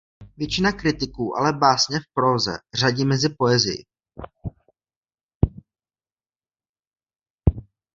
Většina 0.37 0.71
kritiků 0.71 1.37
ale 1.37 1.53
básně 1.53 1.99
v 1.99 2.13
próze 2.13 2.57
řadí 2.73 3.05
mezi 3.05 3.29
poezii. 3.29 3.85